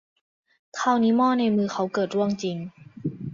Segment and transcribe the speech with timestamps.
[0.79, 2.57] คราวนี้หม้อในมือเขาเกิดร่วงจริง